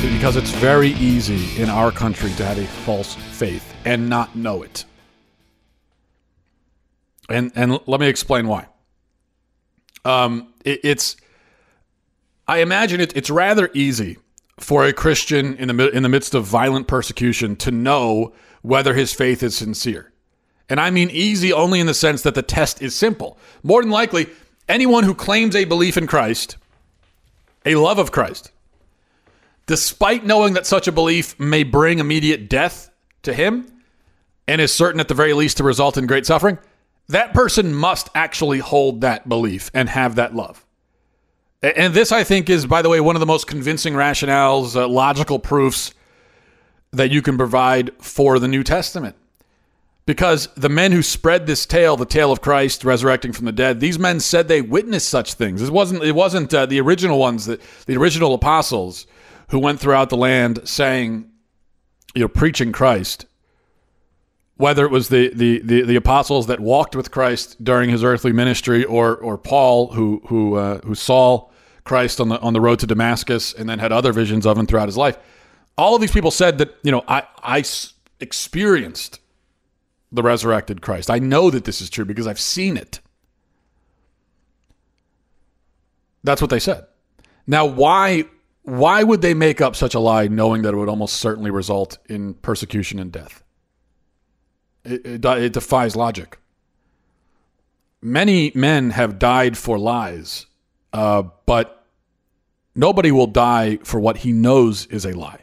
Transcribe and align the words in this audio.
because 0.00 0.36
it's 0.36 0.50
very 0.50 0.90
easy 0.90 1.60
in 1.60 1.68
our 1.68 1.90
country 1.90 2.30
to 2.32 2.44
have 2.44 2.58
a 2.58 2.66
false 2.66 3.14
faith 3.14 3.74
and 3.84 4.08
not 4.08 4.36
know 4.36 4.62
it. 4.62 4.84
And 7.28 7.52
and 7.54 7.78
let 7.86 8.00
me 8.00 8.08
explain 8.08 8.48
why. 8.48 8.66
Um, 10.04 10.52
it, 10.64 10.80
it's 10.84 11.16
I 12.46 12.58
imagine 12.58 13.00
it, 13.00 13.16
it's 13.16 13.30
rather 13.30 13.70
easy 13.74 14.18
for 14.58 14.84
a 14.84 14.92
Christian 14.92 15.56
in 15.56 15.68
the 15.68 15.90
in 15.90 16.02
the 16.02 16.08
midst 16.08 16.34
of 16.34 16.44
violent 16.44 16.88
persecution 16.88 17.56
to 17.56 17.70
know 17.70 18.32
whether 18.62 18.94
his 18.94 19.12
faith 19.12 19.42
is 19.42 19.56
sincere. 19.56 20.12
And 20.68 20.80
I 20.80 20.90
mean 20.90 21.10
easy 21.10 21.52
only 21.52 21.80
in 21.80 21.86
the 21.86 21.94
sense 21.94 22.22
that 22.22 22.34
the 22.34 22.42
test 22.42 22.82
is 22.82 22.94
simple. 22.94 23.38
More 23.62 23.82
than 23.82 23.90
likely, 23.90 24.28
anyone 24.68 25.04
who 25.04 25.14
claims 25.14 25.56
a 25.56 25.64
belief 25.64 25.96
in 25.96 26.06
Christ, 26.06 26.56
a 27.64 27.76
love 27.76 27.98
of 27.98 28.12
Christ, 28.12 28.50
despite 29.68 30.24
knowing 30.24 30.54
that 30.54 30.66
such 30.66 30.88
a 30.88 30.92
belief 30.92 31.38
may 31.38 31.62
bring 31.62 32.00
immediate 32.00 32.48
death 32.48 32.90
to 33.22 33.32
him 33.32 33.66
and 34.48 34.60
is 34.60 34.72
certain 34.72 34.98
at 34.98 35.08
the 35.08 35.14
very 35.14 35.34
least 35.34 35.58
to 35.58 35.62
result 35.62 35.98
in 35.98 36.06
great 36.06 36.26
suffering, 36.26 36.58
that 37.08 37.34
person 37.34 37.74
must 37.74 38.08
actually 38.14 38.58
hold 38.58 39.02
that 39.02 39.28
belief 39.28 39.70
and 39.74 39.88
have 39.90 40.16
that 40.16 40.34
love. 40.34 40.64
And 41.62 41.92
this, 41.92 42.12
I 42.12 42.24
think, 42.24 42.48
is, 42.48 42.66
by 42.66 42.82
the 42.82 42.88
way, 42.88 43.00
one 43.00 43.14
of 43.14 43.20
the 43.20 43.26
most 43.26 43.46
convincing 43.46 43.92
rationales, 43.92 44.74
uh, 44.74 44.88
logical 44.88 45.38
proofs 45.38 45.92
that 46.92 47.10
you 47.10 47.20
can 47.20 47.36
provide 47.36 47.90
for 48.00 48.38
the 48.38 48.48
New 48.48 48.64
Testament. 48.64 49.16
Because 50.06 50.46
the 50.54 50.70
men 50.70 50.92
who 50.92 51.02
spread 51.02 51.46
this 51.46 51.66
tale, 51.66 51.96
the 51.96 52.06
tale 52.06 52.32
of 52.32 52.40
Christ 52.40 52.84
resurrecting 52.84 53.32
from 53.32 53.44
the 53.44 53.52
dead, 53.52 53.80
these 53.80 53.98
men 53.98 54.20
said 54.20 54.48
they 54.48 54.62
witnessed 54.62 55.10
such 55.10 55.34
things. 55.34 55.60
It 55.60 55.70
wasn't, 55.70 56.02
it 56.04 56.14
wasn't 56.14 56.54
uh, 56.54 56.64
the 56.64 56.80
original 56.80 57.18
ones, 57.18 57.44
that, 57.44 57.60
the 57.84 57.96
original 57.98 58.32
apostles 58.32 59.06
who 59.48 59.58
went 59.58 59.80
throughout 59.80 60.10
the 60.10 60.16
land 60.16 60.60
saying, 60.64 61.30
you 62.14 62.22
know, 62.22 62.28
preaching 62.28 62.72
Christ 62.72 63.26
whether 64.58 64.84
it 64.84 64.90
was 64.90 65.08
the, 65.08 65.30
the, 65.34 65.60
the, 65.60 65.82
the, 65.82 65.96
apostles 65.96 66.48
that 66.48 66.58
walked 66.58 66.96
with 66.96 67.12
Christ 67.12 67.62
during 67.62 67.90
his 67.90 68.02
earthly 68.02 68.32
ministry, 68.32 68.84
or 68.84 69.16
or 69.16 69.38
Paul 69.38 69.92
who 69.92 70.20
who 70.26 70.56
uh, 70.56 70.80
who 70.80 70.94
saw 70.94 71.48
Christ 71.84 72.20
on 72.20 72.28
the 72.28 72.40
on 72.40 72.52
the 72.52 72.60
road 72.60 72.80
to 72.80 72.86
Damascus 72.86 73.54
and 73.54 73.68
then 73.68 73.78
had 73.78 73.92
other 73.92 74.12
visions 74.12 74.44
of 74.44 74.58
him 74.58 74.66
throughout 74.66 74.88
his 74.88 74.96
life. 74.96 75.16
All 75.78 75.94
of 75.94 76.00
these 76.00 76.10
people 76.10 76.32
said 76.32 76.58
that 76.58 76.74
you 76.82 76.90
know 76.90 77.04
I 77.06 77.22
I 77.42 77.64
experienced 78.20 79.20
the 80.10 80.24
resurrected 80.24 80.82
Christ. 80.82 81.08
I 81.08 81.20
know 81.20 81.50
that 81.50 81.64
this 81.64 81.80
is 81.80 81.88
true 81.88 82.04
because 82.04 82.26
I've 82.26 82.40
seen 82.40 82.76
it. 82.76 83.00
That's 86.24 86.40
what 86.40 86.50
they 86.50 86.58
said. 86.58 86.84
Now, 87.46 87.64
why 87.64 88.24
why 88.68 89.02
would 89.02 89.22
they 89.22 89.32
make 89.32 89.62
up 89.62 89.74
such 89.74 89.94
a 89.94 89.98
lie 89.98 90.28
knowing 90.28 90.60
that 90.62 90.74
it 90.74 90.76
would 90.76 90.90
almost 90.90 91.16
certainly 91.16 91.50
result 91.50 91.96
in 92.06 92.34
persecution 92.34 92.98
and 92.98 93.10
death? 93.10 93.42
It, 94.84 95.06
it, 95.06 95.24
it 95.24 95.52
defies 95.54 95.96
logic. 95.96 96.38
Many 98.02 98.52
men 98.54 98.90
have 98.90 99.18
died 99.18 99.56
for 99.56 99.78
lies, 99.78 100.44
uh, 100.92 101.22
but 101.46 101.86
nobody 102.74 103.10
will 103.10 103.26
die 103.26 103.78
for 103.84 103.98
what 103.98 104.18
he 104.18 104.32
knows 104.32 104.84
is 104.86 105.06
a 105.06 105.12
lie. 105.12 105.40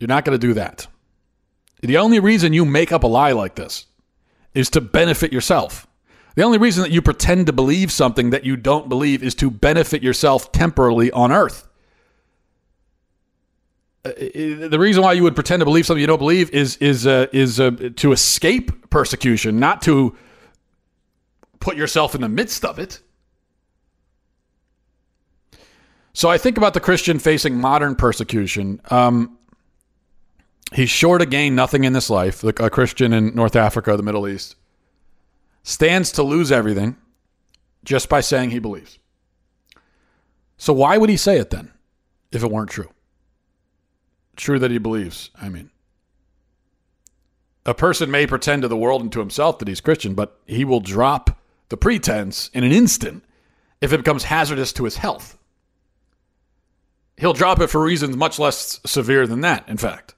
You're 0.00 0.08
not 0.08 0.24
going 0.24 0.38
to 0.38 0.46
do 0.46 0.54
that. 0.54 0.86
The 1.82 1.98
only 1.98 2.18
reason 2.18 2.54
you 2.54 2.64
make 2.64 2.92
up 2.92 3.04
a 3.04 3.08
lie 3.08 3.32
like 3.32 3.56
this 3.56 3.86
is 4.54 4.70
to 4.70 4.80
benefit 4.80 5.34
yourself. 5.34 5.86
The 6.34 6.42
only 6.42 6.58
reason 6.58 6.82
that 6.82 6.90
you 6.90 7.00
pretend 7.00 7.46
to 7.46 7.52
believe 7.52 7.92
something 7.92 8.30
that 8.30 8.44
you 8.44 8.56
don't 8.56 8.88
believe 8.88 9.22
is 9.22 9.34
to 9.36 9.50
benefit 9.50 10.02
yourself 10.02 10.50
temporarily 10.50 11.12
on 11.12 11.30
earth. 11.30 11.68
Uh, 14.04 14.10
the 14.18 14.78
reason 14.78 15.02
why 15.02 15.12
you 15.12 15.22
would 15.22 15.34
pretend 15.34 15.60
to 15.60 15.64
believe 15.64 15.86
something 15.86 16.00
you 16.00 16.06
don't 16.06 16.18
believe 16.18 16.50
is 16.50 16.76
is 16.76 17.06
uh, 17.06 17.26
is 17.32 17.60
uh, 17.60 17.70
to 17.96 18.12
escape 18.12 18.90
persecution, 18.90 19.58
not 19.58 19.80
to 19.82 20.16
put 21.60 21.76
yourself 21.76 22.14
in 22.14 22.20
the 22.20 22.28
midst 22.28 22.64
of 22.64 22.78
it. 22.78 23.00
So 26.12 26.28
I 26.28 26.38
think 26.38 26.58
about 26.58 26.74
the 26.74 26.80
Christian 26.80 27.18
facing 27.18 27.56
modern 27.56 27.96
persecution. 27.96 28.80
Um, 28.90 29.38
he's 30.72 30.90
sure 30.90 31.18
to 31.18 31.26
gain 31.26 31.54
nothing 31.54 31.84
in 31.84 31.92
this 31.92 32.10
life. 32.10 32.44
A 32.44 32.70
Christian 32.70 33.12
in 33.12 33.34
North 33.34 33.56
Africa, 33.56 33.96
the 33.96 34.02
Middle 34.02 34.28
East, 34.28 34.54
stands 35.64 36.12
to 36.12 36.22
lose 36.22 36.52
everything 36.52 36.96
just 37.84 38.08
by 38.08 38.20
saying 38.20 38.50
he 38.50 38.60
believes. 38.60 39.00
So 40.56 40.72
why 40.72 40.96
would 40.96 41.10
he 41.10 41.16
say 41.16 41.38
it 41.38 41.50
then, 41.50 41.72
if 42.30 42.44
it 42.44 42.50
weren't 42.50 42.70
true? 42.70 42.90
true 44.36 44.58
that 44.58 44.70
he 44.70 44.78
believes. 44.78 45.30
I 45.40 45.48
mean, 45.48 45.70
a 47.66 47.74
person 47.74 48.10
may 48.10 48.26
pretend 48.26 48.62
to 48.62 48.68
the 48.68 48.76
world 48.76 49.02
and 49.02 49.12
to 49.12 49.20
himself 49.20 49.58
that 49.58 49.68
he's 49.68 49.80
Christian, 49.80 50.14
but 50.14 50.38
he 50.46 50.64
will 50.64 50.80
drop 50.80 51.38
the 51.68 51.76
pretense 51.76 52.50
in 52.52 52.64
an 52.64 52.72
instant 52.72 53.24
if 53.80 53.92
it 53.92 53.98
becomes 53.98 54.24
hazardous 54.24 54.72
to 54.74 54.84
his 54.84 54.96
health. 54.96 55.38
He'll 57.16 57.32
drop 57.32 57.60
it 57.60 57.68
for 57.68 57.80
reasons 57.80 58.16
much 58.16 58.38
less 58.38 58.80
severe 58.84 59.26
than 59.26 59.40
that, 59.42 59.68
in 59.68 59.76
fact. 59.76 60.13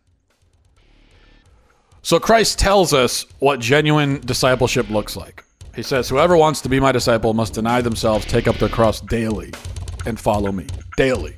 So 2.07 2.21
Christ 2.21 2.61
tells 2.61 2.93
us 2.93 3.27
what 3.41 3.59
genuine 3.59 4.21
discipleship 4.21 4.89
looks 4.91 5.17
like. 5.17 5.43
He 5.75 5.83
says, 5.83 6.09
Whoever 6.09 6.37
wants 6.37 6.61
to 6.61 6.69
be 6.69 6.79
my 6.79 6.93
disciple 6.93 7.35
must 7.35 7.55
deny 7.55 7.81
themselves, 7.81 8.25
take 8.27 8.47
up 8.47 8.55
their 8.59 8.69
cross 8.69 9.01
daily, 9.01 9.53
and 10.07 10.17
follow 10.17 10.53
me. 10.53 10.69
Daily. 10.97 11.35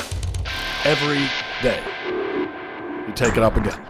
Every 0.84 1.26
day 1.62 1.82
You 3.06 3.14
take 3.14 3.38
it 3.38 3.42
up 3.42 3.56
again. 3.56 3.82